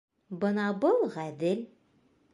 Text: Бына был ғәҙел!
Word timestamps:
Бына 0.43 0.63
был 0.85 0.97
ғәҙел! 1.19 1.63